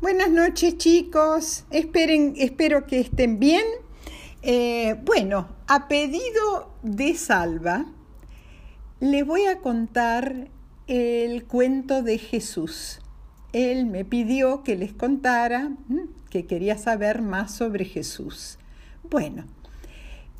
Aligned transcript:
Buenas 0.00 0.30
noches 0.30 0.76
chicos, 0.76 1.64
Esperen, 1.70 2.34
espero 2.36 2.86
que 2.86 3.00
estén 3.00 3.38
bien. 3.38 3.64
Eh, 4.42 5.00
bueno, 5.04 5.48
a 5.66 5.88
pedido 5.88 6.74
de 6.82 7.14
Salva, 7.14 7.86
les 9.00 9.26
voy 9.26 9.46
a 9.46 9.60
contar 9.60 10.48
el 10.86 11.44
cuento 11.44 12.02
de 12.02 12.18
Jesús. 12.18 13.00
Él 13.54 13.86
me 13.86 14.04
pidió 14.04 14.62
que 14.62 14.76
les 14.76 14.92
contara, 14.92 15.72
que 16.28 16.44
quería 16.44 16.76
saber 16.76 17.22
más 17.22 17.54
sobre 17.54 17.86
Jesús. 17.86 18.58
Bueno, 19.08 19.44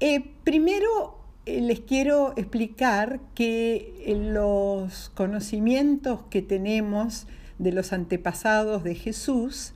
eh, 0.00 0.20
primero 0.44 1.18
eh, 1.46 1.60
les 1.62 1.80
quiero 1.80 2.34
explicar 2.36 3.20
que 3.34 4.14
los 4.34 5.10
conocimientos 5.10 6.20
que 6.28 6.42
tenemos 6.42 7.26
de 7.64 7.72
los 7.72 7.92
antepasados 7.92 8.84
de 8.84 8.94
Jesús 8.94 9.72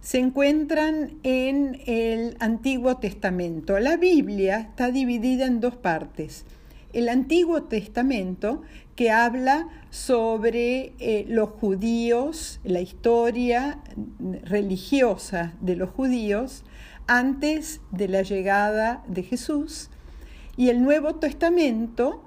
se 0.00 0.18
encuentran 0.18 1.14
en 1.24 1.80
el 1.86 2.36
Antiguo 2.38 2.98
Testamento. 2.98 3.76
La 3.80 3.96
Biblia 3.96 4.58
está 4.58 4.92
dividida 4.92 5.46
en 5.46 5.58
dos 5.58 5.74
partes. 5.74 6.44
El 6.92 7.08
Antiguo 7.08 7.64
Testamento, 7.64 8.62
que 8.94 9.10
habla 9.10 9.68
sobre 9.90 10.92
eh, 11.00 11.24
los 11.28 11.50
judíos, 11.50 12.60
la 12.62 12.80
historia 12.80 13.80
religiosa 14.44 15.54
de 15.60 15.74
los 15.74 15.90
judíos 15.90 16.62
antes 17.08 17.80
de 17.90 18.08
la 18.08 18.22
llegada 18.22 19.02
de 19.08 19.24
Jesús, 19.24 19.90
y 20.56 20.68
el 20.68 20.82
Nuevo 20.82 21.16
Testamento 21.16 22.22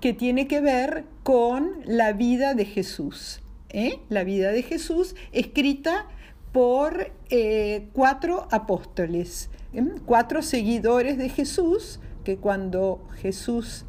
que 0.00 0.14
tiene 0.14 0.48
que 0.48 0.60
ver 0.60 1.04
con 1.22 1.74
la 1.84 2.12
vida 2.12 2.54
de 2.54 2.64
Jesús. 2.64 3.40
¿Eh? 3.70 3.98
La 4.08 4.24
vida 4.24 4.52
de 4.52 4.62
Jesús 4.62 5.14
escrita 5.32 6.06
por 6.52 7.12
eh, 7.30 7.88
cuatro 7.92 8.48
apóstoles, 8.50 9.50
¿eh? 9.72 9.84
cuatro 10.04 10.42
seguidores 10.42 11.18
de 11.18 11.28
Jesús, 11.28 12.00
que 12.24 12.36
cuando 12.36 13.06
Jesús 13.20 13.86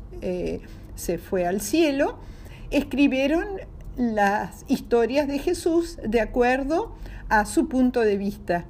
se 0.95 1.17
fue 1.17 1.47
al 1.47 1.61
cielo, 1.61 2.19
escribieron 2.69 3.43
las 3.97 4.65
historias 4.67 5.27
de 5.27 5.39
Jesús 5.39 5.97
de 6.03 6.21
acuerdo 6.21 6.95
a 7.29 7.45
su 7.45 7.69
punto 7.69 8.01
de 8.01 8.17
vista. 8.17 8.65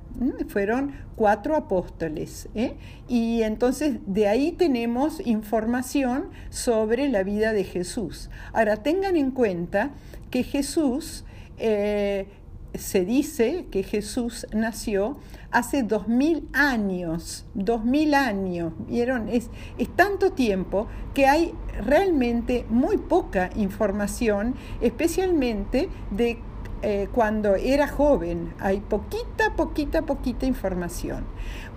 Fueron 0.47 0.93
cuatro 1.15 1.55
apóstoles. 1.55 2.47
¿eh? 2.53 2.75
Y 3.07 3.41
entonces 3.41 3.97
de 4.05 4.27
ahí 4.27 4.51
tenemos 4.51 5.25
información 5.25 6.29
sobre 6.49 7.09
la 7.09 7.23
vida 7.23 7.53
de 7.53 7.63
Jesús. 7.63 8.29
Ahora 8.53 8.77
tengan 8.77 9.17
en 9.17 9.31
cuenta 9.31 9.91
que 10.29 10.43
Jesús, 10.43 11.25
eh, 11.57 12.27
se 12.73 13.05
dice 13.05 13.65
que 13.71 13.83
Jesús 13.83 14.47
nació 14.53 15.17
hace 15.51 15.83
dos 15.83 16.07
mil 16.07 16.47
años, 16.53 17.45
dos 17.53 17.83
mil 17.83 18.13
años, 18.13 18.73
¿vieron? 18.87 19.27
Es, 19.29 19.49
es 19.77 19.89
tanto 19.95 20.31
tiempo 20.31 20.87
que 21.13 21.27
hay 21.27 21.53
realmente 21.85 22.65
muy 22.69 22.97
poca 22.97 23.49
información, 23.55 24.55
especialmente 24.81 25.89
de 26.11 26.39
eh, 26.83 27.09
cuando 27.11 27.55
era 27.55 27.87
joven. 27.87 28.53
Hay 28.59 28.79
poquita, 28.79 29.55
poquita, 29.55 30.01
poquita 30.01 30.47
información. 30.47 31.25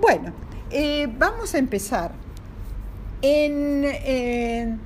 Bueno, 0.00 0.32
eh, 0.70 1.08
vamos 1.18 1.54
a 1.54 1.58
empezar. 1.58 2.12
En, 3.20 3.84
eh, 3.84 4.76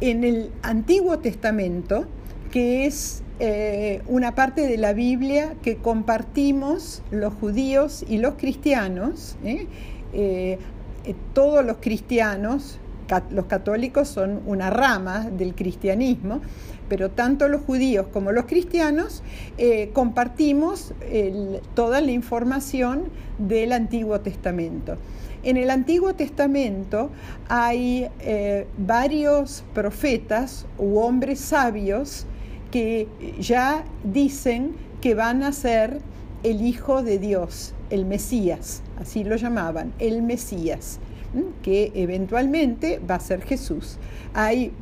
en, 0.00 0.24
el 0.24 0.52
Antiguo 0.62 1.18
Testamento, 1.18 2.06
que 2.50 2.86
es 2.86 3.22
una 4.06 4.34
parte 4.34 4.66
de 4.66 4.76
la 4.76 4.92
Biblia 4.92 5.54
que 5.62 5.76
compartimos 5.76 7.02
los 7.10 7.32
judíos 7.34 8.04
y 8.06 8.18
los 8.18 8.34
cristianos, 8.34 9.36
todos 11.32 11.64
los 11.64 11.78
cristianos, 11.78 12.78
los 13.30 13.46
católicos 13.46 14.08
son 14.08 14.42
una 14.46 14.70
rama 14.70 15.30
del 15.30 15.54
cristianismo, 15.54 16.40
pero 16.88 17.10
tanto 17.10 17.48
los 17.48 17.62
judíos 17.62 18.06
como 18.12 18.32
los 18.32 18.46
cristianos 18.46 19.22
eh, 19.58 19.90
compartimos 19.92 20.92
toda 21.74 22.00
la 22.00 22.10
información 22.10 23.04
del 23.38 23.72
Antiguo 23.72 24.20
Testamento. 24.20 24.96
En 25.42 25.56
el 25.56 25.70
Antiguo 25.70 26.14
Testamento 26.14 27.10
hay 27.48 28.08
eh, 28.20 28.66
varios 28.76 29.64
profetas 29.72 30.66
u 30.78 30.98
hombres 30.98 31.40
sabios 31.40 32.26
que 32.70 33.08
ya 33.40 33.84
dicen 34.04 34.72
que 35.00 35.14
van 35.14 35.42
a 35.42 35.52
ser 35.52 36.00
el 36.42 36.62
Hijo 36.62 37.02
de 37.02 37.18
Dios, 37.18 37.74
el 37.90 38.06
Mesías, 38.06 38.82
así 38.98 39.24
lo 39.24 39.36
llamaban, 39.36 39.92
el 39.98 40.22
Mesías, 40.22 40.98
que 41.62 41.92
eventualmente 41.94 42.98
va 42.98 43.16
a 43.16 43.20
ser 43.20 43.42
Jesús. 43.42 43.98
Hay 44.34 44.72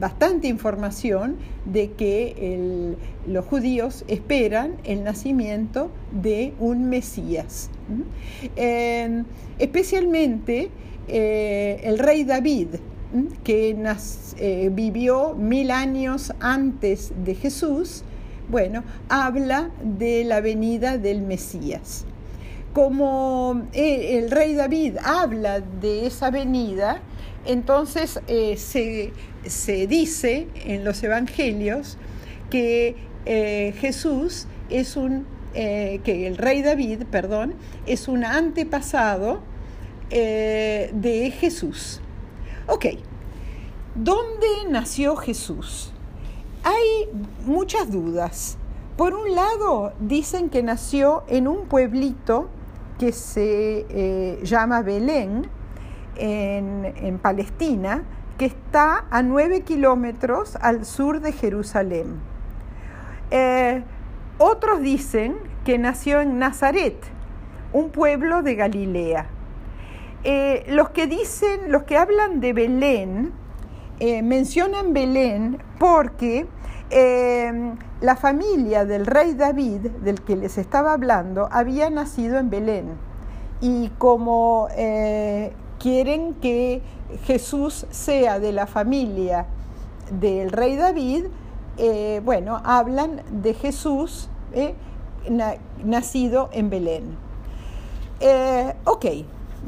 bastante 0.00 0.48
información 0.48 1.36
de 1.64 1.92
que 1.92 2.96
los 3.26 3.44
judíos 3.44 4.04
esperan 4.08 4.76
el 4.84 5.04
nacimiento 5.04 5.90
de 6.12 6.54
un 6.58 6.88
Mesías. 6.88 7.70
especialmente 9.58 10.70
eh, 11.08 11.80
el 11.84 11.98
rey 11.98 12.24
David, 12.24 12.68
que 13.44 13.76
eh, 14.38 14.70
vivió 14.72 15.34
mil 15.34 15.70
años 15.70 16.32
antes 16.40 17.12
de 17.24 17.34
Jesús, 17.34 18.02
bueno, 18.48 18.84
habla 19.08 19.70
de 19.82 20.24
la 20.24 20.40
venida 20.40 20.98
del 20.98 21.22
Mesías. 21.22 22.04
Como 22.72 23.62
eh, 23.72 24.18
el 24.18 24.30
rey 24.30 24.54
David 24.54 24.96
habla 25.02 25.60
de 25.60 26.06
esa 26.06 26.30
venida, 26.30 27.00
entonces 27.46 28.20
se 28.56 29.12
se 29.48 29.86
dice 29.86 30.48
en 30.64 30.84
los 30.84 31.02
evangelios 31.02 31.96
que 32.50 32.96
eh, 33.26 33.74
Jesús 33.78 34.46
es 34.70 34.96
un, 34.96 35.26
eh, 35.54 36.00
que 36.04 36.26
el 36.26 36.36
rey 36.36 36.62
David, 36.62 37.04
perdón, 37.10 37.54
es 37.86 38.08
un 38.08 38.24
antepasado 38.24 39.40
eh, 40.10 40.90
de 40.94 41.30
Jesús. 41.30 42.00
Ok, 42.70 42.84
¿dónde 43.94 44.46
nació 44.68 45.16
Jesús? 45.16 45.90
Hay 46.62 47.08
muchas 47.46 47.90
dudas. 47.90 48.58
Por 48.98 49.14
un 49.14 49.34
lado, 49.34 49.94
dicen 50.00 50.50
que 50.50 50.62
nació 50.62 51.24
en 51.28 51.48
un 51.48 51.66
pueblito 51.66 52.50
que 52.98 53.12
se 53.12 54.38
llama 54.42 54.82
Belén, 54.82 55.48
en, 56.16 57.18
Palestina, 57.22 58.02
que 58.36 58.44
está 58.44 59.06
a 59.10 59.22
9 59.22 59.62
kilómetros 59.62 60.56
al 60.56 60.84
sur 60.84 61.20
de 61.22 61.32
Jerusalén. 61.32 62.20
Eh, 63.30 63.82
otros 64.36 64.82
dicen 64.82 65.36
que 65.64 65.78
nació 65.78 66.20
en 66.20 66.38
Nazaret, 66.38 66.98
un 67.72 67.88
pueblo 67.88 68.42
de 68.42 68.56
Galilea. 68.56 69.37
Eh, 70.30 70.64
los 70.68 70.90
que 70.90 71.06
dicen, 71.06 71.72
los 71.72 71.84
que 71.84 71.96
hablan 71.96 72.40
de 72.40 72.52
Belén, 72.52 73.32
eh, 73.98 74.22
mencionan 74.22 74.92
Belén 74.92 75.58
porque 75.78 76.46
la 78.00 78.16
familia 78.16 78.84
del 78.84 79.06
rey 79.06 79.34
David, 79.34 79.90
del 80.02 80.20
que 80.22 80.36
les 80.36 80.58
estaba 80.58 80.92
hablando, 80.92 81.48
había 81.50 81.90
nacido 81.90 82.38
en 82.38 82.48
Belén. 82.48 82.92
Y 83.60 83.88
como 83.98 84.68
quieren 85.78 86.34
que 86.34 86.80
Jesús 87.24 87.86
sea 87.90 88.38
de 88.38 88.52
la 88.52 88.66
familia 88.66 89.46
del 90.10 90.50
rey 90.50 90.76
David, 90.76 91.26
eh, 91.80 92.20
bueno, 92.24 92.60
hablan 92.64 93.22
de 93.30 93.54
Jesús 93.54 94.28
eh, 94.52 94.74
nacido 95.84 96.50
en 96.52 96.70
Belén. 96.70 97.16
Eh, 98.18 98.74
ok, 98.84 99.06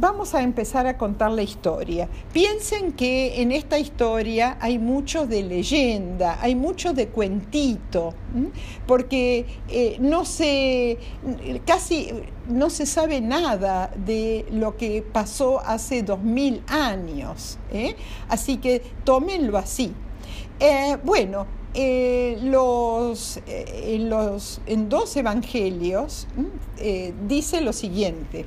vamos 0.00 0.34
a 0.34 0.40
empezar 0.40 0.86
a 0.86 0.96
contar 0.96 1.30
la 1.30 1.42
historia. 1.42 2.08
Piensen 2.32 2.92
que 2.92 3.42
en 3.42 3.52
esta 3.52 3.78
historia 3.78 4.56
hay 4.60 4.78
mucho 4.78 5.26
de 5.26 5.42
leyenda, 5.42 6.38
hay 6.40 6.54
mucho 6.54 6.94
de 6.94 7.08
cuentito, 7.08 8.14
porque 8.86 9.44
eh, 9.68 9.98
no 10.00 10.24
se, 10.24 10.98
casi 11.66 12.08
no 12.48 12.70
se 12.70 12.86
sabe 12.86 13.20
nada 13.20 13.92
de 13.94 14.46
lo 14.50 14.76
que 14.76 15.02
pasó 15.02 15.60
hace 15.60 16.02
dos 16.02 16.20
mil 16.20 16.62
años. 16.66 17.58
¿eh? 17.70 17.94
Así 18.28 18.56
que 18.56 18.82
tómenlo 19.04 19.58
así. 19.58 19.92
Eh, 20.58 20.96
bueno, 21.04 21.46
los, 22.42 23.38
los, 23.98 24.60
en 24.66 24.88
dos 24.88 25.16
evangelios 25.16 26.26
dice 27.28 27.60
lo 27.60 27.72
siguiente 27.72 28.44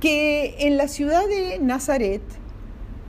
que 0.00 0.54
en 0.60 0.76
la 0.76 0.88
ciudad 0.88 1.26
de 1.26 1.58
Nazaret 1.58 2.22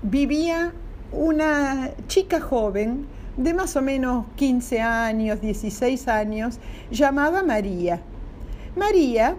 vivía 0.01 0.73
una 1.11 1.91
chica 2.07 2.39
joven 2.39 3.07
de 3.37 3.53
más 3.53 3.75
o 3.75 3.81
menos 3.81 4.25
15 4.35 4.81
años, 4.81 5.41
16 5.41 6.07
años, 6.07 6.59
llamada 6.91 7.43
María. 7.43 8.01
María 8.75 9.35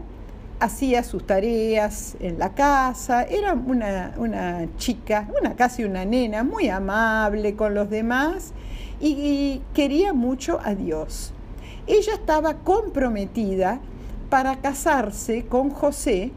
hacía 0.58 1.02
sus 1.02 1.26
tareas 1.26 2.16
en 2.20 2.38
la 2.38 2.54
casa, 2.54 3.24
era 3.24 3.54
una, 3.54 4.14
una 4.16 4.66
chica, 4.76 5.28
una 5.40 5.56
casi 5.56 5.84
una 5.84 6.04
nena, 6.04 6.44
muy 6.44 6.68
amable 6.68 7.56
con 7.56 7.74
los 7.74 7.90
demás 7.90 8.52
y 9.00 9.62
quería 9.74 10.12
mucho 10.12 10.60
a 10.62 10.74
Dios. 10.74 11.32
Ella 11.86 12.14
estaba 12.14 12.58
comprometida 12.58 13.80
para 14.28 14.60
casarse 14.60 15.46
con 15.46 15.70
José, 15.70 16.32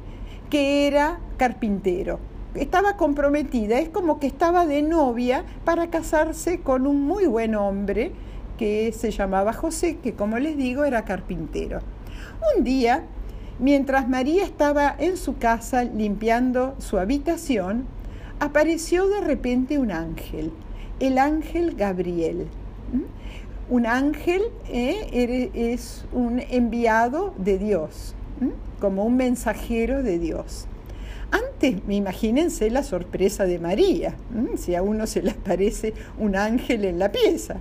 que 0.53 0.85
era 0.85 1.17
carpintero. 1.37 2.19
Estaba 2.53 2.95
comprometida, 2.95 3.79
es 3.79 3.89
como 3.89 4.19
que 4.19 4.27
estaba 4.27 4.67
de 4.67 4.83
novia 4.83 5.45
para 5.65 5.89
casarse 5.89 6.59
con 6.59 6.85
un 6.85 7.01
muy 7.01 7.25
buen 7.25 7.55
hombre 7.55 8.11
que 8.59 8.91
se 8.91 9.09
llamaba 9.09 9.53
José, 9.53 9.97
que 9.97 10.13
como 10.13 10.37
les 10.37 10.55
digo 10.55 10.85
era 10.85 11.05
carpintero. 11.05 11.79
Un 12.55 12.63
día, 12.63 13.01
mientras 13.57 14.07
María 14.07 14.43
estaba 14.43 14.95
en 14.99 15.17
su 15.17 15.39
casa 15.39 15.85
limpiando 15.85 16.75
su 16.77 16.99
habitación, 16.99 17.87
apareció 18.39 19.07
de 19.07 19.21
repente 19.21 19.79
un 19.79 19.89
ángel, 19.89 20.51
el 20.99 21.17
ángel 21.17 21.73
Gabriel. 21.73 22.45
Un 23.71 23.87
ángel 23.87 24.43
eh, 24.69 25.49
es 25.55 26.05
un 26.11 26.43
enviado 26.51 27.33
de 27.39 27.57
Dios, 27.57 28.13
como 28.79 29.05
un 29.05 29.15
mensajero 29.17 30.03
de 30.03 30.19
Dios. 30.19 30.67
Antes, 31.31 31.77
imagínense 31.89 32.69
la 32.69 32.83
sorpresa 32.83 33.45
de 33.45 33.57
María, 33.57 34.13
si 34.55 34.75
a 34.75 34.83
uno 34.83 35.07
se 35.07 35.23
le 35.23 35.31
aparece 35.31 35.93
un 36.19 36.35
ángel 36.35 36.85
en 36.85 36.99
la 36.99 37.11
pieza. 37.11 37.55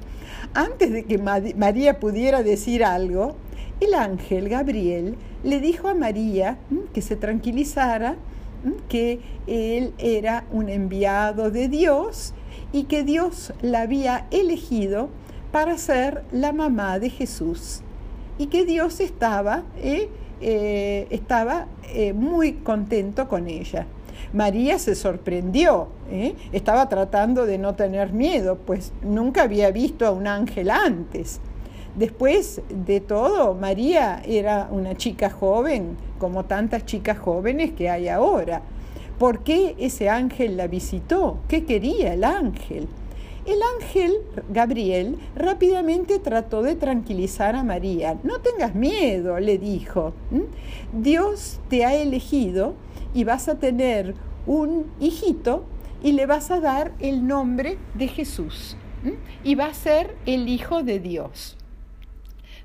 Antes 0.53 0.93
de 0.93 1.05
que 1.05 1.19
María 1.19 1.99
pudiera 1.99 2.43
decir 2.43 2.85
algo, 2.85 3.37
el 3.81 3.95
ángel 3.95 4.49
Gabriel 4.49 5.17
le 5.43 5.61
dijo 5.61 5.89
a 5.89 5.95
María 5.95 6.59
que 6.93 7.01
se 7.01 7.17
tranquilizara, 7.17 8.17
que 8.89 9.21
él 9.47 9.93
era 9.99 10.45
un 10.53 10.69
enviado 10.69 11.51
de 11.51 11.69
Dios 11.69 12.33
y 12.73 12.85
que 12.85 13.03
Dios 13.03 13.53
la 13.61 13.83
había 13.83 14.27
elegido 14.31 15.09
para 15.51 15.79
ser 15.79 16.23
la 16.31 16.53
mamá 16.53 16.99
de 16.99 17.11
Jesús 17.11 17.83
y 18.39 18.47
que 18.47 18.65
Dios 18.65 19.01
estaba, 19.01 19.65
eh, 19.79 20.09
eh, 20.43 21.07
estaba 21.11 21.67
eh, 21.95 22.13
muy 22.13 22.55
contento 22.55 23.29
con 23.29 23.49
ella. 23.49 23.87
María 24.33 24.79
se 24.79 24.95
sorprendió, 24.95 25.89
estaba 26.53 26.89
tratando 26.89 27.45
de 27.45 27.59
no 27.59 27.75
tener 27.75 28.13
miedo, 28.13 28.59
pues 28.65 28.93
nunca 29.03 29.43
había 29.43 29.71
visto 29.71 30.07
a 30.07 30.11
un 30.11 30.27
ángel 30.27 30.71
antes. 30.71 31.41
Después 31.95 32.63
de 32.71 33.01
todo, 33.01 33.53
María 33.53 34.23
era 34.27 34.69
una 34.71 34.97
chica 34.97 35.29
joven, 35.29 35.97
como 36.19 36.47
tantas 36.47 36.87
chicas 36.87 37.19
jóvenes 37.19 37.73
que 37.73 37.91
hay 37.91 38.09
ahora. 38.09 38.63
¿Por 39.19 39.41
qué 39.41 39.75
ese 39.79 40.09
ángel 40.09 40.57
la 40.57 40.67
visitó? 40.67 41.39
¿Qué 41.49 41.65
quería 41.65 42.15
el 42.15 42.25
ángel? 42.25 42.89
El 43.45 43.59
ángel 43.81 44.19
Gabriel 44.51 45.19
rápidamente 45.35 46.21
trató 46.21 46.63
de 46.63 46.77
tranquilizar 46.77 47.57
a 47.57 47.65
María. 47.65 48.19
No 48.23 48.41
tengas 48.41 48.77
miedo, 48.77 49.41
le 49.41 49.59
dijo. 49.59 50.15
Dios 50.93 51.59
te 51.69 51.85
ha 51.85 51.95
elegido 51.95 52.75
y 53.13 53.25
vas 53.25 53.49
a 53.49 53.59
tener 53.59 54.15
un 54.47 54.87
hijito 55.01 55.65
y 56.05 56.13
le 56.13 56.27
vas 56.27 56.53
a 56.53 56.61
dar 56.61 56.93
el 57.01 57.27
nombre 57.27 57.79
de 57.95 58.07
Jesús. 58.07 58.77
Y 59.43 59.57
va 59.57 59.67
a 59.67 59.75
ser 59.75 60.17
el 60.27 60.49
Hijo 60.49 60.85
de 60.85 61.01
Dios. 61.01 61.57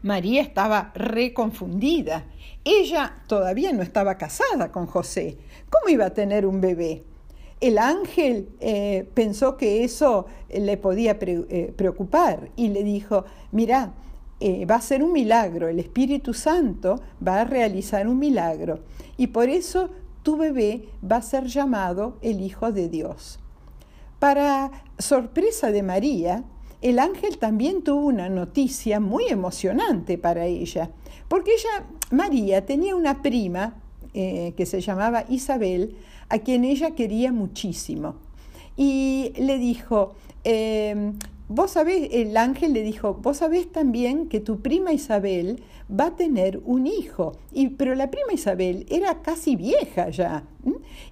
María 0.04 0.44
estaba 0.44 0.92
reconfundida. 0.94 2.26
Ella 2.64 3.24
todavía 3.26 3.74
no 3.74 3.82
estaba 3.82 4.20
casada 4.20 4.72
con 4.72 4.86
José. 4.86 5.38
¿Cómo 5.72 5.90
iba 5.90 6.06
a 6.06 6.14
tener 6.14 6.46
un 6.46 6.62
bebé? 6.62 7.04
El 7.60 7.80
ángel 7.80 8.50
eh, 8.60 9.10
pensó 9.14 9.58
que 9.58 9.84
eso 9.84 10.28
le 10.50 10.78
podía 10.78 11.18
eh, 11.20 11.74
preocupar 11.76 12.52
y 12.56 12.70
le 12.70 12.84
dijo, 12.84 13.26
mira, 13.52 13.94
eh, 14.40 14.68
va 14.68 14.76
a 14.76 14.82
ser 14.82 15.02
un 15.02 15.12
milagro, 15.12 15.68
el 15.68 15.80
Espíritu 15.80 16.36
Santo 16.36 17.02
va 17.26 17.42
a 17.42 17.46
realizar 17.46 18.08
un 18.08 18.20
milagro 18.20 18.82
y 19.18 19.28
por 19.28 19.50
eso 19.50 19.90
tu 20.22 20.38
bebé 20.38 20.90
va 21.04 21.16
a 21.16 21.22
ser 21.24 21.46
llamado 21.46 22.20
el 22.22 22.42
Hijo 22.42 22.72
de 22.72 22.90
Dios. 22.90 23.40
Para 24.20 24.72
sorpresa 25.00 25.72
de 25.72 25.82
María, 25.82 26.44
el 26.84 27.00
ángel 27.00 27.40
también 27.40 27.82
tuvo 27.82 28.06
una 28.06 28.30
noticia 28.30 29.00
muy 29.00 29.26
emocionante 29.30 30.20
para 30.20 30.46
ella, 30.46 30.92
porque 31.28 31.54
ella, 31.54 31.88
María, 32.12 32.64
tenía 32.64 32.96
una 32.96 33.24
prima 33.24 33.82
que 34.56 34.66
se 34.66 34.82
llamaba 34.82 35.26
Isabel, 35.30 35.96
a 36.30 36.40
quien 36.40 36.64
ella 36.64 36.92
quería 36.92 37.32
muchísimo. 37.32 38.16
Y 38.76 39.34
le 39.38 39.58
dijo, 39.58 40.14
em, 40.44 41.14
vos 41.50 41.72
sabés, 41.72 42.10
el 42.12 42.38
ángel 42.38 42.74
le 42.74 42.84
dijo, 42.84 43.16
vos 43.16 43.38
sabés 43.38 43.72
también 43.72 44.28
que 44.28 44.40
tu 44.40 44.62
prima 44.62 44.94
Isabel 44.94 45.64
va 45.90 46.08
a 46.08 46.16
tener 46.16 46.62
un 46.66 46.86
hijo. 46.88 47.34
Y, 47.52 47.70
pero 47.70 47.96
la 47.96 48.12
prima 48.12 48.34
Isabel 48.34 48.86
era 48.90 49.22
casi 49.22 49.56
vieja 49.56 50.10
ya. 50.10 50.44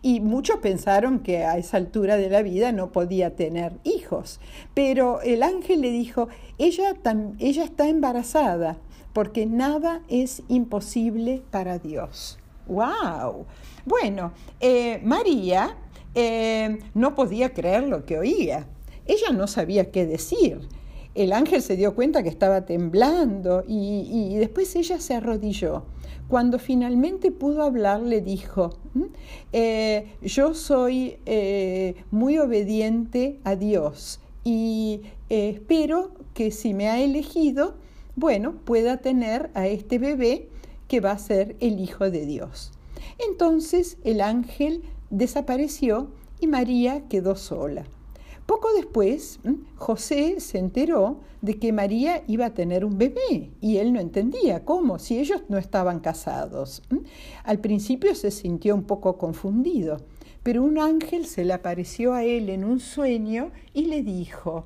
Y 0.02 0.20
muchos 0.20 0.58
pensaron 0.58 1.20
que 1.20 1.44
a 1.44 1.58
esa 1.58 1.78
altura 1.78 2.18
de 2.18 2.30
la 2.30 2.42
vida 2.42 2.72
no 2.72 2.92
podía 2.92 3.36
tener 3.36 3.74
hijos. 3.84 4.40
Pero 4.74 5.22
el 5.22 5.44
ángel 5.44 5.82
le 5.82 5.92
dijo, 5.92 6.28
ella, 6.58 6.94
ella 7.40 7.64
está 7.64 7.88
embarazada 7.88 8.78
porque 9.14 9.46
nada 9.46 10.02
es 10.10 10.44
imposible 10.50 11.42
para 11.50 11.80
Dios. 11.80 12.38
¡Wow! 12.68 13.46
Bueno, 13.86 14.32
eh, 14.60 15.00
María 15.04 15.78
eh, 16.16 16.80
no 16.94 17.16
podía 17.16 17.54
creer 17.54 17.84
lo 17.84 18.06
que 18.06 18.18
oía. 18.18 18.68
Ella 19.06 19.32
no 19.32 19.48
sabía 19.48 19.92
qué 19.92 20.06
decir. 20.06 20.68
El 21.14 21.32
ángel 21.32 21.62
se 21.62 21.78
dio 21.78 21.96
cuenta 21.96 22.24
que 22.24 22.30
estaba 22.30 22.66
temblando 22.66 23.64
y, 23.68 24.36
después 24.36 24.76
ella 24.76 25.00
se 25.00 25.14
arrodilló. 25.14 25.86
Cuando 26.28 26.60
finalmente 26.60 27.32
pudo 27.32 27.62
hablar, 27.62 28.02
le 28.02 28.20
dijo, 28.20 28.72
eh, 29.54 30.08
yo 30.22 30.54
soy 30.56 31.18
muy 32.12 32.38
obediente 32.40 33.40
a 33.44 33.56
Dios 33.56 34.20
y 34.44 35.04
espero 35.30 36.12
que 36.34 36.52
si 36.52 36.74
me 36.74 36.90
ha 36.90 37.02
elegido, 37.02 37.76
bueno, 38.16 38.56
pueda 38.66 38.98
tener 38.98 39.52
a 39.54 39.68
este 39.68 40.00
bebé 40.00 40.50
que 40.88 41.00
va 41.00 41.12
a 41.12 41.18
ser 41.18 41.56
el 41.60 41.80
Hijo 41.80 42.10
de 42.10 42.26
Dios. 42.26 42.72
Entonces 43.30 43.98
el 44.04 44.22
ángel 44.22 44.84
desapareció 45.10 46.10
y 46.40 46.48
María 46.48 47.08
quedó 47.08 47.36
sola. 47.36 47.86
Poco 48.46 48.68
después, 48.76 49.40
José 49.76 50.40
se 50.40 50.60
enteró 50.60 51.22
de 51.42 51.58
que 51.58 51.74
María 51.74 52.24
iba 52.28 52.46
a 52.46 52.54
tener 52.54 52.86
un 52.86 52.98
bebé 52.98 53.50
y 53.60 53.78
él 53.78 53.92
no 53.92 54.00
entendía 54.00 54.64
cómo, 54.64 55.00
si 55.00 55.18
ellos 55.18 55.42
no 55.50 55.58
estaban 55.58 56.00
casados. 56.00 56.84
Al 57.44 57.60
principio 57.60 58.14
se 58.14 58.30
sintió 58.30 58.76
un 58.76 58.84
poco 58.84 59.18
confundido, 59.18 59.98
pero 60.44 60.62
un 60.62 60.78
ángel 60.78 61.26
se 61.26 61.44
le 61.44 61.54
apareció 61.54 62.14
a 62.14 62.24
él 62.24 62.50
en 62.50 62.66
un 62.66 62.80
sueño 62.80 63.52
y 63.74 63.86
le 63.86 64.04
dijo, 64.04 64.66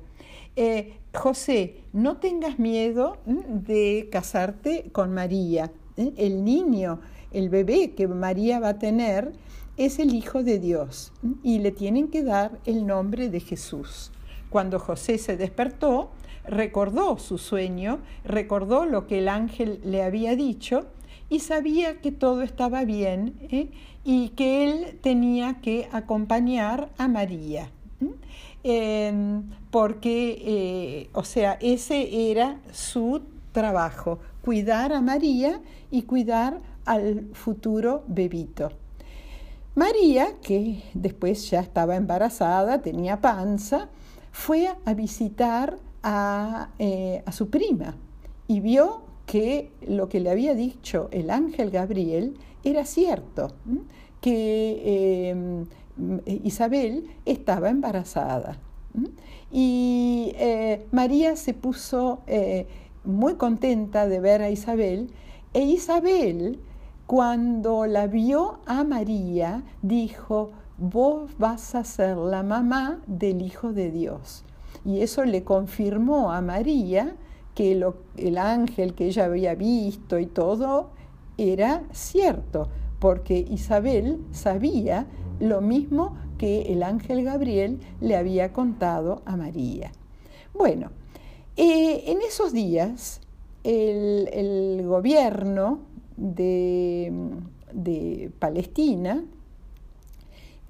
eh, 0.56 0.98
José, 1.14 1.76
no 1.94 2.18
tengas 2.18 2.58
miedo 2.58 3.16
de 3.24 4.10
casarte 4.12 4.90
con 4.92 5.12
María. 5.14 5.72
¿Eh? 5.96 6.12
El 6.16 6.44
niño 6.44 7.00
el 7.32 7.48
bebé 7.48 7.92
que 7.92 8.08
María 8.08 8.58
va 8.60 8.70
a 8.70 8.78
tener 8.78 9.32
es 9.76 9.98
el 9.98 10.14
Hijo 10.14 10.42
de 10.42 10.58
Dios 10.58 11.12
y 11.42 11.60
le 11.60 11.70
tienen 11.70 12.08
que 12.08 12.22
dar 12.22 12.58
el 12.64 12.86
nombre 12.86 13.28
de 13.30 13.40
Jesús. 13.40 14.10
Cuando 14.50 14.78
José 14.78 15.16
se 15.16 15.36
despertó, 15.36 16.10
recordó 16.44 17.18
su 17.18 17.38
sueño, 17.38 18.00
recordó 18.24 18.84
lo 18.84 19.06
que 19.06 19.18
el 19.18 19.28
ángel 19.28 19.80
le 19.84 20.02
había 20.02 20.34
dicho 20.34 20.86
y 21.28 21.38
sabía 21.38 22.00
que 22.00 22.10
todo 22.10 22.42
estaba 22.42 22.84
bien 22.84 23.34
¿eh? 23.50 23.68
y 24.04 24.30
que 24.30 24.64
él 24.64 24.98
tenía 25.00 25.60
que 25.60 25.88
acompañar 25.92 26.90
a 26.98 27.06
María. 27.06 27.70
porque, 29.70 30.42
eh, 30.44 31.10
o 31.14 31.22
sea, 31.22 31.56
ese 31.60 32.30
era 32.30 32.60
su 32.72 33.22
trabajo, 33.52 34.18
cuidar 34.42 34.92
a 34.92 35.00
María 35.00 35.60
y 35.90 36.02
cuidar 36.02 36.60
al 36.84 37.30
futuro 37.32 38.04
bebito. 38.06 38.70
María, 39.74 40.34
que 40.42 40.82
después 40.94 41.48
ya 41.50 41.60
estaba 41.60 41.96
embarazada, 41.96 42.82
tenía 42.82 43.20
panza, 43.20 43.88
fue 44.32 44.68
a 44.84 44.94
visitar 44.94 45.78
a, 46.02 46.70
eh, 46.78 47.22
su 47.30 47.50
prima 47.50 47.94
y 48.48 48.60
vio 48.60 49.02
que 49.26 49.70
lo 49.86 50.08
que 50.08 50.20
le 50.20 50.30
había 50.30 50.54
dicho 50.54 51.08
el 51.12 51.30
ángel 51.30 51.70
Gabriel 51.70 52.36
era 52.64 52.84
cierto, 52.84 53.52
que 54.20 55.30
em, 55.30 55.66
Isabel 56.44 57.08
estaba 57.24 57.70
embarazada. 57.70 58.58
Y 59.52 60.32
eh, 60.36 60.86
María 60.90 61.36
se 61.36 61.54
puso 61.54 62.22
muy 63.04 63.34
contenta 63.34 64.06
de 64.06 64.20
ver 64.20 64.42
a 64.42 64.50
Isabel 64.50 65.10
e 65.52 65.62
Isabel, 65.62 66.60
cuando 67.06 67.86
la 67.86 68.06
vio 68.06 68.60
a 68.66 68.84
María, 68.84 69.64
dijo, 69.82 70.52
vos 70.78 71.30
vas 71.38 71.74
a 71.74 71.82
ser 71.82 72.16
la 72.16 72.44
mamá 72.44 73.00
del 73.08 73.42
Hijo 73.42 73.72
de 73.72 73.90
Dios. 73.90 74.44
Y 74.84 75.00
eso 75.00 75.24
le 75.24 75.42
confirmó 75.42 76.30
a 76.30 76.40
María 76.40 77.16
que 77.56 77.72
el 78.16 78.38
ángel 78.38 78.94
que 78.94 79.06
ella 79.06 79.24
había 79.24 79.56
visto 79.56 80.20
y 80.20 80.26
todo 80.26 80.90
era 81.36 81.82
cierto, 81.92 82.68
porque 83.00 83.38
Isabel 83.38 84.24
sabía 84.30 85.06
lo 85.40 85.60
mismo 85.60 86.16
que 86.38 86.72
el 86.72 86.82
ángel 86.82 87.24
Gabriel 87.24 87.80
le 88.00 88.16
había 88.16 88.52
contado 88.52 89.22
a 89.26 89.36
María. 89.36 89.90
Bueno, 90.54 90.90
eh, 91.56 92.04
en 92.06 92.22
esos 92.22 92.52
días 92.52 93.20
el, 93.64 94.82
gobierno 94.86 95.80
de, 96.16 97.12
Palestina 98.38 99.24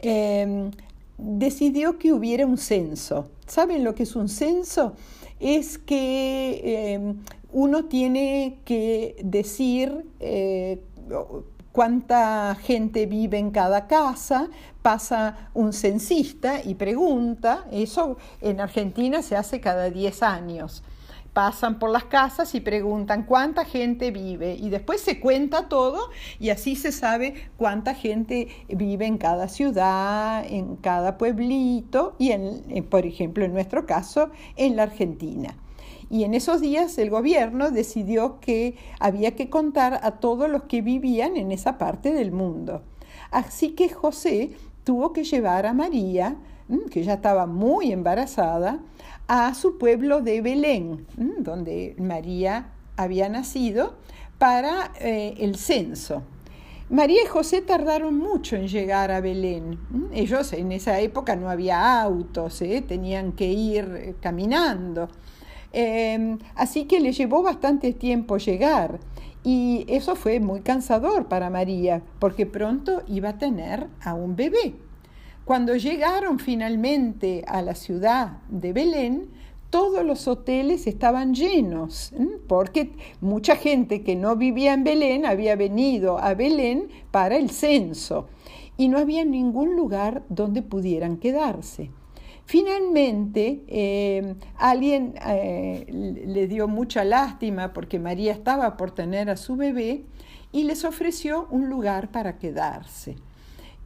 em, 0.00 0.70
decidió 1.18 1.98
que 1.98 2.12
hubiera 2.12 2.46
un 2.46 2.58
censo. 2.58 3.28
¿Saben 3.46 3.84
lo 3.84 3.94
que 3.94 4.04
es 4.04 4.16
un 4.16 4.28
censo? 4.28 4.94
Es 5.38 5.78
que 5.78 6.94
em, 6.94 7.20
uno 7.52 7.86
tiene 7.86 8.58
que 8.64 9.16
decir 9.22 10.04
eh, 10.20 10.80
cuánta 11.72 12.56
gente 12.60 13.06
vive 13.06 13.38
en 13.38 13.50
cada 13.50 13.86
casa, 13.86 14.48
pasa 14.82 15.50
un 15.54 15.72
censista 15.72 16.62
y 16.62 16.74
pregunta, 16.74 17.66
eso 17.70 18.16
en 18.40 18.60
Argentina 18.60 19.22
se 19.22 19.36
hace 19.36 19.60
cada 19.60 19.90
10 19.90 20.22
años. 20.22 20.82
Pasan 21.32 21.78
por 21.78 21.90
las 21.90 22.04
casas 22.04 22.56
y 22.56 22.60
preguntan 22.60 23.22
cuánta 23.22 23.64
gente 23.64 24.10
vive 24.10 24.56
y 24.56 24.68
después 24.68 25.00
se 25.00 25.20
cuenta 25.20 25.68
todo 25.68 26.10
y 26.40 26.50
así 26.50 26.74
se 26.74 26.90
sabe 26.90 27.50
cuánta 27.56 27.94
gente 27.94 28.48
vive 28.68 29.06
en 29.06 29.16
cada 29.16 29.46
ciudad, 29.46 30.44
en 30.44 30.74
cada 30.74 31.18
pueblito 31.18 32.16
y, 32.18 32.32
en, 32.32 32.84
por 32.90 33.06
ejemplo, 33.06 33.44
en 33.44 33.52
nuestro 33.52 33.86
caso, 33.86 34.30
en 34.56 34.74
la 34.74 34.82
Argentina. 34.82 35.54
Y 36.10 36.24
en 36.24 36.34
esos 36.34 36.60
días 36.60 36.98
el 36.98 37.08
gobierno 37.08 37.70
decidió 37.70 38.40
que 38.40 38.76
había 38.98 39.36
que 39.36 39.48
contar 39.48 40.00
a 40.02 40.18
todos 40.18 40.50
los 40.50 40.64
que 40.64 40.82
vivían 40.82 41.36
en 41.36 41.52
esa 41.52 41.78
parte 41.78 42.12
del 42.12 42.32
mundo. 42.32 42.82
Así 43.30 43.70
que 43.70 43.88
José 43.88 44.50
tuvo 44.82 45.12
que 45.12 45.22
llevar 45.22 45.66
a 45.66 45.72
María, 45.72 46.36
que 46.90 47.04
ya 47.04 47.14
estaba 47.14 47.46
muy 47.46 47.92
embarazada, 47.92 48.80
a 49.28 49.54
su 49.54 49.78
pueblo 49.78 50.20
de 50.20 50.40
Belén, 50.40 51.06
donde 51.38 51.94
María 51.98 52.72
había 52.96 53.28
nacido, 53.28 53.94
para 54.38 54.92
eh, 55.00 55.34
el 55.38 55.56
censo. 55.56 56.22
María 56.88 57.22
y 57.22 57.26
José 57.26 57.62
tardaron 57.62 58.18
mucho 58.18 58.56
en 58.56 58.66
llegar 58.66 59.12
a 59.12 59.20
Belén. 59.20 59.78
Ellos 60.12 60.52
en 60.52 60.72
esa 60.72 60.98
época 60.98 61.36
no 61.36 61.48
había 61.48 62.00
autos, 62.00 62.60
¿eh? 62.62 62.82
tenían 62.86 63.30
que 63.32 63.46
ir 63.46 63.94
eh, 63.96 64.14
caminando. 64.20 65.08
Em, 65.72 66.38
así 66.54 66.84
que 66.84 67.00
le 67.00 67.12
llevó 67.12 67.42
bastante 67.42 67.92
tiempo 67.92 68.38
llegar 68.38 68.98
y 69.44 69.84
eso 69.88 70.16
fue 70.16 70.40
muy 70.40 70.60
cansador 70.60 71.26
para 71.26 71.48
María 71.48 72.02
porque 72.18 72.44
pronto 72.44 73.02
iba 73.06 73.30
a 73.30 73.38
tener 73.38 73.86
a 74.02 74.14
un 74.14 74.36
bebé. 74.36 74.74
Cuando 75.44 75.76
llegaron 75.76 76.38
finalmente 76.38 77.44
a 77.46 77.62
la 77.62 77.74
ciudad 77.74 78.38
de 78.48 78.72
Belén, 78.72 79.30
todos 79.70 80.04
los 80.04 80.26
hoteles 80.26 80.86
estaban 80.88 81.34
llenos, 81.34 82.12
porque 82.48 82.92
mucha 83.20 83.54
gente 83.54 84.02
que 84.02 84.16
no 84.16 84.34
vivía 84.34 84.74
en 84.74 84.82
Belén 84.82 85.24
había 85.24 85.54
venido 85.54 86.18
a 86.18 86.34
Belén 86.34 86.88
para 87.12 87.36
el 87.36 87.50
censo 87.50 88.28
y 88.76 88.88
no 88.88 88.98
había 88.98 89.24
ningún 89.24 89.76
lugar 89.76 90.24
donde 90.28 90.62
pudieran 90.62 91.18
quedarse. 91.18 91.90
Finalmente, 92.50 93.62
eh, 93.68 94.34
alguien 94.56 95.14
eh, 95.24 95.86
le 96.26 96.48
dio 96.48 96.66
mucha 96.66 97.04
lástima 97.04 97.72
porque 97.72 98.00
María 98.00 98.32
estaba 98.32 98.76
por 98.76 98.90
tener 98.90 99.30
a 99.30 99.36
su 99.36 99.54
bebé 99.54 100.02
y 100.50 100.64
les 100.64 100.84
ofreció 100.84 101.46
un 101.52 101.68
lugar 101.68 102.10
para 102.10 102.40
quedarse. 102.40 103.14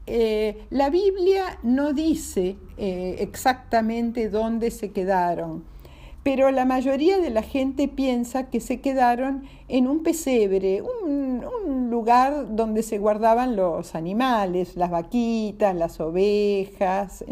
Eh, 0.06 0.64
la 0.71 0.88
Biblia 0.88 1.59
no 1.62 1.92
dice 1.92 2.56
exactamente 2.78 4.30
dónde 4.30 4.71
se 4.71 4.92
quedaron, 4.92 5.62
pero 6.23 6.50
la 6.50 6.64
mayoría 6.64 7.18
de 7.18 7.28
la 7.28 7.42
gente 7.42 7.87
piensa 7.87 8.49
que 8.49 8.61
se 8.61 8.80
quedaron 8.80 9.44
en 9.68 9.87
un 9.87 10.02
pesebre, 10.02 10.80
un, 10.80 11.90
lugar 11.90 12.56
donde 12.56 12.83
se 12.83 12.97
guardaban 12.97 13.56
los 13.56 13.94
animales, 13.94 14.75
las 14.75 14.90
vaquitas, 14.90 15.76
las 15.76 16.00
ovejas. 16.00 17.23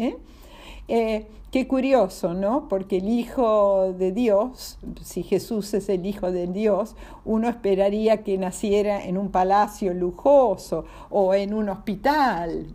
Qué 0.87 1.67
curioso, 1.67 2.33
¿no? 2.33 2.67
Porque 2.67 2.97
el 2.97 3.09
Hijo 3.09 3.93
de 3.93 4.11
Dios, 4.11 4.79
si 5.03 5.23
Jesús 5.23 5.73
es 5.73 5.87
el 5.89 6.05
Hijo 6.05 6.31
de 6.31 6.47
Dios, 6.47 6.95
uno 7.25 7.47
esperaría 7.47 8.23
que 8.23 8.37
naciera 8.37 9.05
en 9.05 9.17
un 9.17 9.29
palacio 9.29 9.93
lujoso 9.93 10.85
o 11.09 11.33
en 11.33 11.53
un 11.53 11.69
hospital, 11.69 12.67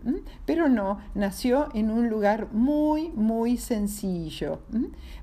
pero 0.47 0.69
no, 0.69 1.01
nació 1.15 1.69
en 1.75 1.91
un 1.91 2.09
lugar 2.09 2.49
muy, 2.53 3.11
muy 3.11 3.57
sencillo. 3.57 4.61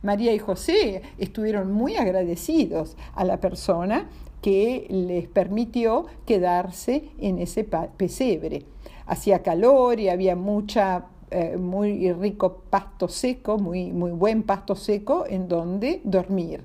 María 0.04 0.34
y 0.34 0.40
José 0.40 1.02
estuvieron 1.18 1.72
muy 1.72 1.96
agradecidos 1.96 2.98
a 3.16 3.24
la 3.24 3.40
persona 3.40 4.10
que 4.42 4.86
les 4.90 5.28
permitió 5.28 6.06
quedarse 6.26 7.10
en 7.18 7.40
ese 7.40 7.64
pesebre. 7.64 8.66
Hacía 9.08 9.42
calor 9.42 10.00
y 10.00 10.10
había 10.10 10.36
mucha 10.36 11.06
eh, 11.36 11.58
muy 11.58 12.12
rico 12.14 12.62
pasto 12.70 13.08
seco, 13.10 13.58
muy, 13.58 13.92
muy 13.92 14.12
buen 14.12 14.44
pasto 14.44 14.76
seco 14.76 15.26
en 15.28 15.50
donde 15.50 16.00
dormir. 16.06 16.62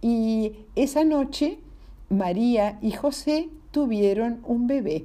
Y 0.00 0.52
esa 0.74 1.04
noche 1.04 1.58
María 2.08 2.78
y 2.80 2.92
José 2.92 3.50
tuvieron 3.70 4.40
un 4.46 4.66
bebé, 4.66 5.04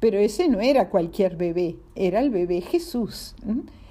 pero 0.00 0.18
ese 0.18 0.48
no 0.48 0.60
era 0.60 0.90
cualquier 0.90 1.36
bebé, 1.36 1.76
era 1.94 2.20
el 2.20 2.28
bebé 2.30 2.60
Jesús 2.60 3.34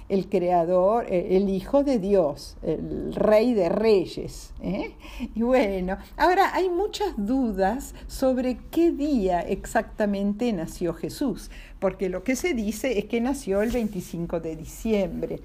el 0.08 0.28
creador, 0.28 1.06
eh, 1.08 1.36
el 1.36 1.48
Hijo 1.48 1.82
de 1.82 1.98
Dios, 1.98 2.56
el 2.62 3.14
Rey 3.14 3.54
de 3.54 3.68
Reyes. 3.68 4.52
¿eh? 4.62 4.92
Y 5.34 5.42
bueno, 5.42 5.98
ahora 6.16 6.54
hay 6.54 6.68
muchas 6.68 7.14
dudas 7.16 7.94
sobre 8.06 8.58
qué 8.70 8.92
día 8.92 9.40
exactamente 9.40 10.52
nació 10.52 10.94
Jesús, 10.94 11.50
porque 11.78 12.08
lo 12.08 12.22
que 12.22 12.36
se 12.36 12.54
dice 12.54 12.98
es 12.98 13.06
que 13.06 13.20
nació 13.20 13.62
el 13.62 13.70
25 13.70 14.40
de 14.40 14.56
diciembre, 14.56 15.40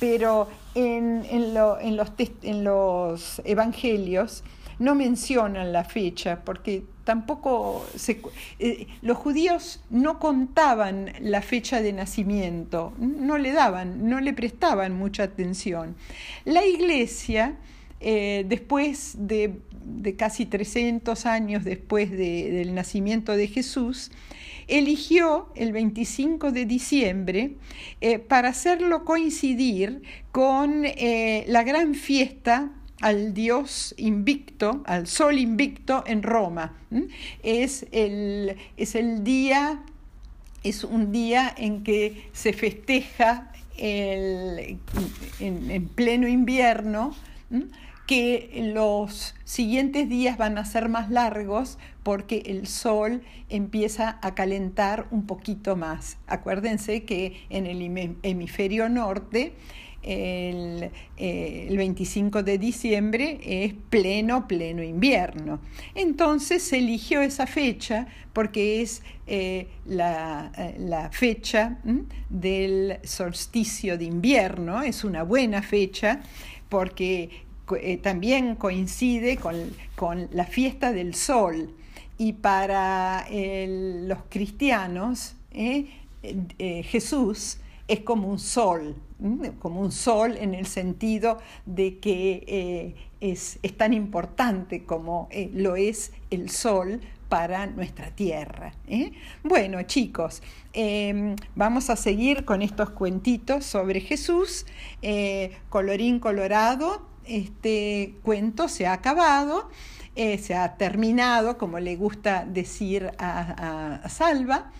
pero 0.00 0.48
en, 0.74 1.24
en, 1.30 1.54
los, 1.54 1.78
en 2.42 2.64
los 2.64 3.42
evangelios 3.44 4.44
no 4.78 4.94
mencionan 4.94 5.72
la 5.72 5.84
fecha 5.84 6.44
porque 6.44 6.84
tampoco 7.06 7.86
eh, 8.58 8.88
los 9.00 9.16
judíos 9.16 9.80
no 9.90 10.18
contaban 10.18 11.12
la 11.20 11.40
fecha 11.40 11.80
de 11.80 11.92
nacimiento, 11.92 12.92
no 12.98 13.38
le 13.38 13.52
daban, 13.52 14.08
no 14.08 14.20
le 14.20 14.32
prestaban 14.32 14.92
mucha 14.92 15.22
atención. 15.22 15.94
La 16.44 16.66
iglesia, 16.66 17.56
eh, 18.00 18.44
después 18.48 19.14
de, 19.18 19.60
casi 20.18 20.46
300 20.46 21.26
años 21.26 21.62
después 21.62 22.10
del 22.10 22.74
nacimiento 22.74 23.36
de 23.36 23.46
Jesús, 23.46 24.10
eligió 24.66 25.52
el 25.54 25.72
25 25.72 26.50
de 26.50 26.66
diciembre 26.66 27.54
eh, 28.00 28.18
para 28.18 28.48
hacerlo 28.48 29.04
coincidir 29.04 30.02
con 30.32 30.82
la 30.82 31.62
gran 31.62 31.94
fiesta 31.94 32.72
al 33.00 33.34
dios 33.34 33.94
invicto, 33.98 34.82
al 34.86 35.06
sol 35.06 35.38
invicto 35.38 36.04
en 36.06 36.22
Roma. 36.22 36.74
Es 37.42 37.86
el, 37.92 38.56
es 38.76 38.94
el 38.94 39.22
día, 39.24 39.82
es 40.62 40.84
un 40.84 41.12
día 41.12 41.52
en 41.56 41.82
que 41.82 42.28
se 42.32 42.52
festeja 42.52 43.52
en, 43.76 44.78
pleno 45.94 46.26
invierno, 46.26 47.14
que 48.06 48.70
los 48.72 49.34
siguientes 49.44 50.08
días 50.08 50.38
van 50.38 50.58
a 50.58 50.64
ser 50.64 50.88
más 50.88 51.10
largos 51.10 51.76
porque 52.04 52.44
el 52.46 52.68
sol 52.68 53.22
empieza 53.48 54.18
a 54.22 54.34
calentar 54.34 55.08
un 55.10 55.26
poquito 55.26 55.74
más. 55.74 56.16
Acuérdense 56.28 57.02
que 57.02 57.44
en 57.50 57.66
el 57.66 58.16
hemisferio 58.22 58.88
norte 58.88 59.54
el, 60.02 60.90
25 61.18 62.38
eh, 62.38 62.42
de 62.42 62.58
diciembre 62.58 63.40
es 63.42 63.74
pleno, 63.90 64.46
pleno 64.46 64.82
invierno. 64.82 65.60
Entonces 65.94 66.62
se 66.62 66.78
eligió 66.78 67.20
esa 67.20 67.46
fecha 67.46 68.06
porque 68.32 68.82
es 68.82 69.02
eh, 69.26 69.68
la, 69.84 70.52
eh, 70.56 70.76
la, 70.78 71.10
fecha 71.10 71.78
del 72.28 72.98
solsticio 73.02 73.98
de 73.98 74.04
invierno, 74.04 74.82
es 74.82 75.04
una 75.04 75.22
buena 75.22 75.62
fecha 75.62 76.20
porque 76.68 77.44
también 78.02 78.54
coincide 78.54 79.38
con, 79.38 79.56
con, 79.96 80.28
la 80.32 80.44
fiesta 80.44 80.92
del 80.92 81.14
sol. 81.14 81.74
Y 82.18 82.34
para 82.34 83.26
los 83.28 84.18
cristianos, 84.30 85.34
Jesús 86.58 87.58
es 87.88 88.00
como 88.00 88.28
un 88.28 88.38
sol, 88.38 88.96
como 89.60 89.80
un 89.80 89.92
sol 89.92 90.36
en 90.36 90.54
el 90.54 90.66
sentido 90.66 91.38
de 91.64 91.98
que 91.98 92.44
eh, 92.46 92.94
es, 93.20 93.58
tan 93.76 93.92
importante 93.92 94.84
como 94.84 95.28
eh, 95.30 95.50
lo 95.54 95.76
es 95.76 96.12
el 96.30 96.50
sol 96.50 97.00
para 97.28 97.66
nuestra 97.66 98.10
tierra. 98.10 98.72
¿eh? 98.88 99.12
Bueno, 99.42 99.82
chicos, 99.82 100.42
em, 100.72 101.36
vamos 101.54 101.90
a 101.90 101.96
seguir 101.96 102.44
con 102.44 102.62
estos 102.62 102.90
cuentitos 102.90 103.64
sobre 103.64 104.00
Jesús. 104.00 104.66
colorín 105.68 106.20
colorado, 106.20 107.06
este 107.26 108.14
cuento 108.22 108.68
se 108.68 108.86
ha 108.86 108.92
acabado. 108.92 109.70
se 110.16 110.54
ha 110.54 110.76
terminado, 110.78 111.58
como 111.58 111.78
le 111.78 111.94
gusta 111.96 112.46
decir 112.46 113.12
a 113.18 114.08
Salva. 114.08 114.72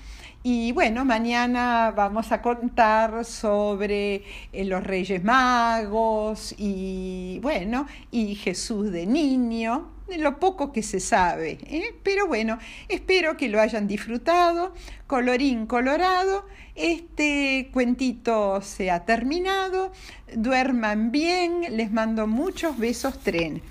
Y 0.48 0.70
bueno, 0.70 1.04
mañana 1.04 1.92
vamos 1.96 2.30
a 2.30 2.40
contar 2.40 3.24
sobre 3.24 4.22
eh, 4.52 4.64
los 4.64 4.84
Reyes 4.84 5.24
Magos 5.24 6.54
y 6.56 7.40
bueno, 7.42 7.88
y 8.12 8.36
Jesús 8.36 8.92
de 8.92 9.06
niño, 9.06 9.90
lo 10.16 10.38
poco 10.38 10.70
que 10.70 10.84
se 10.84 11.00
sabe. 11.00 11.58
¿eh? 11.62 11.96
Pero 12.04 12.28
bueno, 12.28 12.60
espero 12.88 13.36
que 13.36 13.48
lo 13.48 13.60
hayan 13.60 13.88
disfrutado. 13.88 14.72
Colorín 15.08 15.66
colorado, 15.66 16.46
este 16.76 17.68
cuentito 17.72 18.60
se 18.62 18.92
ha 18.92 19.04
terminado. 19.04 19.90
Duerman 20.32 21.10
bien, 21.10 21.76
les 21.76 21.90
mando 21.90 22.28
muchos 22.28 22.78
besos 22.78 23.18
tren. 23.18 23.62